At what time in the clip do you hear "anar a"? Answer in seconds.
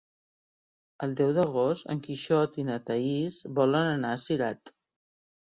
3.93-4.25